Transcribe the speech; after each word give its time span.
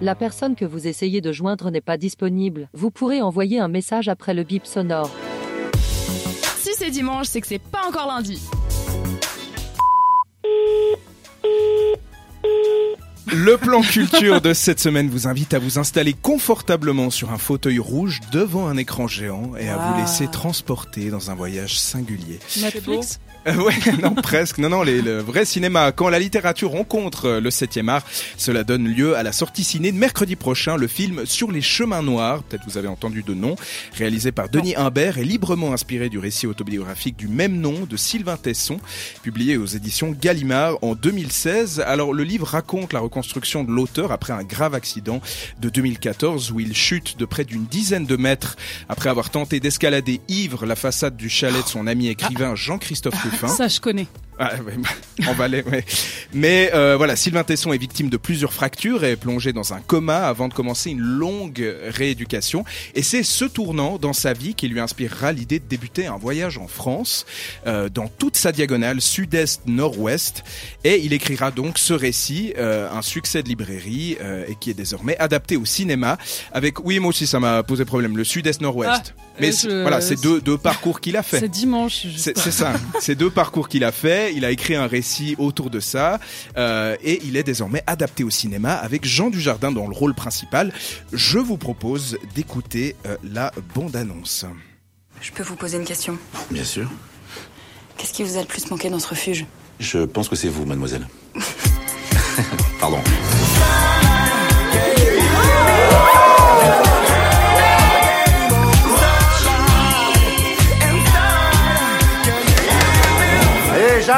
La 0.00 0.14
personne 0.14 0.54
que 0.54 0.64
vous 0.64 0.86
essayez 0.86 1.20
de 1.20 1.32
joindre 1.32 1.72
n'est 1.72 1.80
pas 1.80 1.96
disponible. 1.96 2.68
Vous 2.72 2.92
pourrez 2.92 3.20
envoyer 3.20 3.58
un 3.58 3.66
message 3.66 4.08
après 4.08 4.32
le 4.32 4.44
bip 4.44 4.64
sonore. 4.64 5.10
Si 6.58 6.70
c'est 6.76 6.90
dimanche, 6.90 7.26
c'est 7.26 7.40
que 7.40 7.48
c'est 7.48 7.58
pas 7.58 7.82
encore 7.88 8.06
lundi. 8.06 8.40
Le 13.26 13.56
plan 13.56 13.82
culture 13.82 14.40
de 14.40 14.54
cette 14.54 14.78
semaine 14.78 15.08
vous 15.08 15.26
invite 15.26 15.52
à 15.52 15.58
vous 15.58 15.80
installer 15.80 16.12
confortablement 16.12 17.10
sur 17.10 17.32
un 17.32 17.38
fauteuil 17.38 17.80
rouge 17.80 18.20
devant 18.30 18.68
un 18.68 18.76
écran 18.76 19.08
géant 19.08 19.56
et 19.56 19.68
à 19.68 19.76
vous 19.78 20.00
laisser 20.00 20.28
transporter 20.28 21.10
dans 21.10 21.32
un 21.32 21.34
voyage 21.34 21.78
singulier. 21.78 22.38
Netflix? 22.60 23.18
Euh, 23.48 23.62
ouais, 23.64 23.74
non, 24.02 24.14
presque. 24.14 24.58
Non, 24.58 24.68
non, 24.68 24.82
les- 24.82 25.02
le 25.02 25.18
vrai 25.20 25.44
cinéma. 25.44 25.92
Quand 25.92 26.08
la 26.08 26.18
littérature 26.18 26.70
rencontre 26.70 27.24
euh, 27.26 27.40
le 27.40 27.50
7e 27.50 27.88
art, 27.88 28.02
cela 28.36 28.64
donne 28.64 28.86
lieu 28.86 29.16
à 29.16 29.22
la 29.22 29.32
sortie 29.32 29.64
ciné 29.64 29.90
de 29.92 29.96
mercredi 29.96 30.36
prochain, 30.36 30.76
le 30.76 30.86
film 30.88 31.24
Sur 31.24 31.50
les 31.50 31.62
chemins 31.62 32.02
noirs, 32.02 32.42
peut-être 32.42 32.62
vous 32.66 32.76
avez 32.78 32.88
entendu 32.88 33.22
de 33.22 33.34
nom, 33.34 33.56
réalisé 33.96 34.32
par 34.32 34.48
Denis 34.48 34.74
Imbert 34.76 35.18
et 35.18 35.24
librement 35.24 35.72
inspiré 35.72 36.08
du 36.08 36.18
récit 36.18 36.46
autobiographique 36.46 37.16
du 37.16 37.28
même 37.28 37.56
nom 37.60 37.86
de 37.88 37.96
Sylvain 37.96 38.36
Tesson, 38.36 38.78
publié 39.22 39.56
aux 39.56 39.66
éditions 39.66 40.10
Gallimard 40.20 40.76
en 40.82 40.94
2016. 40.94 41.80
Alors, 41.86 42.12
le 42.12 42.24
livre 42.24 42.46
raconte 42.46 42.92
la 42.92 43.00
reconstruction 43.00 43.64
de 43.64 43.70
l'auteur 43.70 44.12
après 44.12 44.32
un 44.32 44.42
grave 44.44 44.74
accident 44.74 45.20
de 45.60 45.68
2014 45.68 46.50
où 46.52 46.60
il 46.60 46.74
chute 46.76 47.18
de 47.18 47.24
près 47.24 47.44
d'une 47.44 47.64
dizaine 47.64 48.06
de 48.06 48.16
mètres 48.16 48.56
après 48.88 49.08
avoir 49.10 49.30
tenté 49.30 49.60
d'escalader 49.60 50.20
ivre 50.28 50.66
la 50.66 50.76
façade 50.76 51.16
du 51.16 51.28
chalet 51.28 51.62
de 51.64 51.68
son 51.68 51.86
ami 51.86 52.08
écrivain 52.08 52.54
Jean-Christophe 52.54 53.14
Ruffin. 53.40 53.48
Ça, 53.48 53.68
je 53.68 53.80
connais. 53.80 54.06
Ah, 54.40 54.52
ouais, 54.64 54.74
bah, 54.78 54.88
en 55.28 55.32
Valais, 55.34 55.64
ouais. 55.64 55.84
Mais 56.32 56.70
euh, 56.72 56.96
voilà, 56.96 57.16
Sylvain 57.16 57.42
Tesson 57.42 57.72
est 57.72 57.78
victime 57.78 58.08
de 58.08 58.16
plusieurs 58.16 58.52
fractures 58.52 59.02
et 59.02 59.10
est 59.10 59.16
plongé 59.16 59.52
dans 59.52 59.74
un 59.74 59.80
coma 59.80 60.28
avant 60.28 60.46
de 60.46 60.54
commencer 60.54 60.90
une 60.90 61.00
longue 61.00 61.74
rééducation. 61.88 62.64
Et 62.94 63.02
c'est 63.02 63.24
ce 63.24 63.44
tournant 63.46 63.98
dans 63.98 64.12
sa 64.12 64.34
vie 64.34 64.54
qui 64.54 64.68
lui 64.68 64.78
inspirera 64.78 65.32
l'idée 65.32 65.58
de 65.58 65.64
débuter 65.64 66.06
un 66.06 66.16
voyage 66.18 66.56
en 66.56 66.68
France, 66.68 67.26
euh, 67.66 67.88
dans 67.88 68.06
toute 68.06 68.36
sa 68.36 68.52
diagonale 68.52 69.00
sud-est-nord-ouest. 69.00 70.44
Et 70.84 71.00
il 71.04 71.12
écrira 71.12 71.50
donc 71.50 71.76
ce 71.78 71.92
récit, 71.92 72.54
euh, 72.58 72.88
un 72.92 73.02
succès 73.02 73.42
de 73.42 73.48
librairie 73.48 74.16
et 74.46 74.54
qui 74.54 74.70
est 74.70 74.74
désormais 74.74 75.16
adapté 75.18 75.56
au 75.56 75.64
cinéma. 75.64 76.16
Avec, 76.52 76.84
oui, 76.84 77.00
moi 77.00 77.08
aussi 77.10 77.26
ça 77.26 77.40
m'a 77.40 77.62
posé 77.64 77.84
problème, 77.84 78.16
le 78.16 78.22
sud-est-nord-ouest. 78.24 79.14
Ah, 79.16 79.22
Mais 79.40 79.52
je- 79.52 79.82
voilà, 79.82 80.00
c'est 80.00 80.20
deux, 80.20 80.40
deux 80.40 80.58
parcours 80.58 81.00
qu'il 81.00 81.16
a 81.16 81.22
fait. 81.22 81.40
C'est 81.40 81.48
dimanche. 81.48 82.06
c'est 82.16 82.36
ça. 82.36 82.72
C'est 83.00 83.14
deux 83.14 83.27
parcours 83.30 83.68
qu'il 83.68 83.84
a 83.84 83.92
fait. 83.92 84.34
Il 84.34 84.44
a 84.44 84.50
écrit 84.50 84.74
un 84.74 84.86
récit 84.86 85.34
autour 85.38 85.70
de 85.70 85.80
ça 85.80 86.20
euh, 86.56 86.96
et 87.02 87.20
il 87.24 87.36
est 87.36 87.42
désormais 87.42 87.82
adapté 87.86 88.24
au 88.24 88.30
cinéma 88.30 88.74
avec 88.74 89.04
Jean 89.04 89.30
Dujardin 89.30 89.72
dans 89.72 89.86
le 89.86 89.94
rôle 89.94 90.14
principal. 90.14 90.72
Je 91.12 91.38
vous 91.38 91.56
propose 91.56 92.18
d'écouter 92.34 92.96
euh, 93.06 93.16
la 93.22 93.52
bande-annonce. 93.74 94.44
Je 95.20 95.32
peux 95.32 95.42
vous 95.42 95.56
poser 95.56 95.78
une 95.78 95.84
question? 95.84 96.18
Bien 96.50 96.64
sûr. 96.64 96.88
Qu'est-ce 97.96 98.12
qui 98.12 98.22
vous 98.22 98.36
a 98.36 98.40
le 98.40 98.46
plus 98.46 98.70
manqué 98.70 98.90
dans 98.90 99.00
ce 99.00 99.08
refuge? 99.08 99.46
Je 99.80 99.98
pense 100.04 100.28
que 100.28 100.36
c'est 100.36 100.48
vous, 100.48 100.64
mademoiselle. 100.64 101.08
Pardon. 102.80 102.98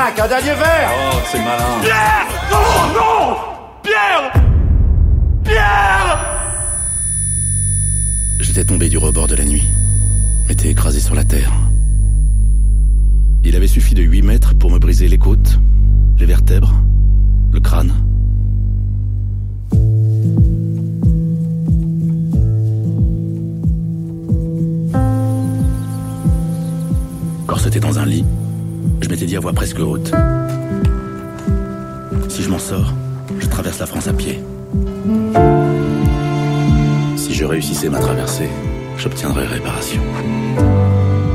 Jacques, 0.00 0.18
un 0.18 0.28
dernier 0.28 0.54
verre 0.54 0.90
Oh, 1.12 1.16
c'est 1.30 1.38
malin. 1.40 1.64
J'étais 8.40 8.64
tombé 8.64 8.88
du 8.88 8.96
rebord 8.96 9.28
de 9.28 9.34
la 9.34 9.44
nuit. 9.44 9.68
M'étais 10.48 10.70
écrasé 10.70 11.00
sur 11.00 11.14
la 11.14 11.24
terre. 11.24 11.52
Il 13.44 13.54
avait 13.54 13.66
suffi 13.66 13.94
de 13.94 14.02
8 14.02 14.22
mètres 14.22 14.54
pour 14.54 14.70
me 14.70 14.78
briser 14.78 15.06
les 15.06 15.18
côtes, 15.18 15.58
les 16.18 16.24
vertèbres, 16.24 16.72
le 17.52 17.60
crâne. 17.60 17.92
Corseté 27.46 27.80
dans 27.80 27.98
un 27.98 28.06
lit, 28.06 28.24
je 29.00 29.08
m'étais 29.08 29.26
dit 29.26 29.36
à 29.36 29.40
voix 29.40 29.52
presque 29.52 29.78
haute. 29.78 30.12
Si 32.28 32.42
je 32.42 32.48
m'en 32.48 32.58
sors, 32.58 32.92
je 33.38 33.46
traverse 33.46 33.78
la 33.78 33.86
France 33.86 34.08
à 34.08 34.12
pied. 34.12 34.42
Si 37.16 37.34
je 37.34 37.44
réussissais 37.44 37.88
ma 37.88 37.98
traversée, 37.98 38.48
j'obtiendrais 38.96 39.46
réparation. 39.46 40.02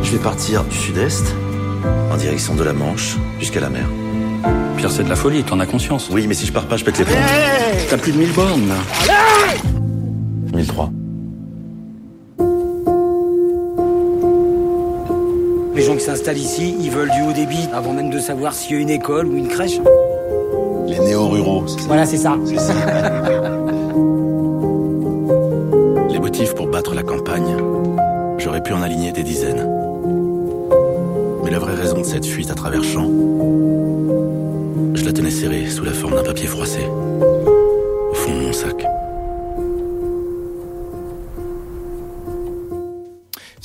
Je 0.04 0.12
vais 0.12 0.20
partir 0.20 0.64
du 0.66 0.76
sud-est, 0.76 1.36
en 2.12 2.18
direction 2.18 2.56
de 2.56 2.64
la 2.64 2.74
Manche, 2.74 3.18
jusqu'à 3.40 3.60
la 3.60 3.70
mer. 3.70 3.86
Pierre, 4.78 4.92
c'est 4.92 5.04
de 5.04 5.10
la 5.10 5.16
folie, 5.16 5.44
t'en 5.44 5.60
as 5.60 5.66
conscience. 5.66 6.10
Oui, 6.12 6.28
mais 6.28 6.34
si 6.34 6.46
je 6.46 6.52
pars 6.52 6.66
pas, 6.68 6.78
je 6.78 6.86
pète 6.86 6.98
les 7.00 7.06
plombs. 7.06 7.16
T'as 7.90 7.98
plus 7.98 8.12
de 8.12 8.18
1000 8.18 8.32
bornes, 8.34 8.68
là. 8.68 8.76
1003. 10.54 10.92
Les 15.76 15.82
gens 15.82 15.96
qui 15.96 16.04
s'installent 16.06 16.38
ici, 16.38 16.74
ils 16.80 16.90
veulent 16.90 17.12
du 17.12 17.22
haut 17.22 17.34
débit 17.34 17.68
avant 17.74 17.92
même 17.92 18.10
de 18.10 18.20
savoir 18.20 18.54
s'il 18.54 18.76
y 18.76 18.80
a 18.80 18.82
une 18.82 18.90
école 18.90 19.28
ou 19.28 19.36
une 19.36 19.50
crèche. 19.50 19.78
Les 20.88 21.00
néo-ruraux, 21.00 21.68
c'est 21.68 21.80
ça 21.80 21.88
Voilà, 21.88 22.06
c'est 22.06 22.16
ça. 22.16 22.38
Les 26.10 26.20
motifs 26.20 26.56
pour 26.56 26.68
battre 26.68 26.96
la 26.96 27.04
campagne, 27.04 27.58
j'aurais 28.38 28.64
pu 28.64 28.72
en 28.72 28.82
aligner 28.82 29.12
des 29.12 29.24
dizaines. 29.24 29.70
Mais 31.44 31.52
la 31.52 31.60
vraie 31.60 31.76
raison 31.76 32.00
de 32.00 32.06
cette 32.06 32.26
fuite 32.26 32.52
à 32.52 32.56
travers 32.56 32.82
champs, 32.84 33.12
je 34.94 35.04
la 35.04 35.12
tenais 35.12 35.30
serrée 35.30 35.68
sous 35.68 35.84
la 35.84 35.92
forme 35.92 36.16
d'un 36.16 36.24
papier 36.24 36.48
froissé, 36.48 36.80
au 36.88 38.14
fond 38.14 38.34
de 38.34 38.40
mon 38.46 38.54
sac. 38.54 38.86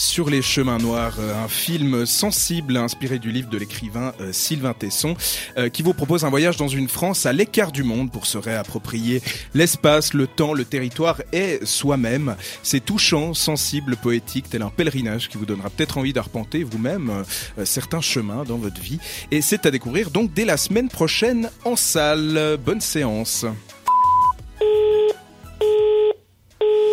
Sur 0.01 0.31
les 0.31 0.41
chemins 0.41 0.79
noirs, 0.79 1.17
euh, 1.21 1.45
un 1.45 1.47
film 1.47 2.07
sensible 2.07 2.79
inspiré 2.79 3.19
du 3.19 3.31
livre 3.31 3.51
de 3.51 3.59
l'écrivain 3.59 4.15
euh, 4.23 4.33
Sylvain 4.33 4.73
Tesson, 4.73 5.15
euh, 5.59 5.69
qui 5.69 5.83
vous 5.83 5.93
propose 5.93 6.25
un 6.25 6.31
voyage 6.31 6.57
dans 6.57 6.69
une 6.69 6.89
France 6.89 7.27
à 7.27 7.35
l'écart 7.35 7.71
du 7.71 7.83
monde 7.83 8.11
pour 8.11 8.25
se 8.25 8.39
réapproprier 8.39 9.21
l'espace, 9.53 10.15
le 10.15 10.27
temps, 10.27 10.55
le 10.55 10.65
territoire 10.65 11.21
et 11.35 11.61
soi-même. 11.65 12.35
C'est 12.63 12.83
touchant, 12.83 13.35
sensible, 13.35 13.95
poétique, 13.95 14.47
tel 14.49 14.63
un 14.63 14.71
pèlerinage 14.71 15.29
qui 15.29 15.37
vous 15.37 15.45
donnera 15.45 15.69
peut-être 15.69 15.99
envie 15.99 16.15
d'arpenter 16.15 16.65
vous-même 16.65 17.23
certains 17.65 18.01
chemins 18.01 18.45
dans 18.45 18.57
votre 18.57 18.81
vie. 18.81 19.01
Et 19.31 19.43
c'est 19.43 19.67
à 19.67 19.71
découvrir 19.71 20.11
donc 20.11 20.33
dès 20.33 20.47
la 20.47 20.57
semaine 20.57 20.89
prochaine 20.89 21.51
en 21.67 21.77
salle. 21.77 22.57
Bonne 22.65 22.81
séance. 22.81 23.45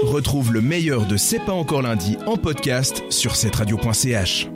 Retrouve 0.07 0.53
le 0.53 0.62
meilleur 0.62 1.06
de 1.06 1.18
C'est 1.18 1.40
pas 1.40 1.51
encore 1.51 1.81
lundi 1.81 2.18
en 2.28 2.38
podcast 2.38 3.03
sur 3.09 3.35
cetteradio.ch. 3.35 4.47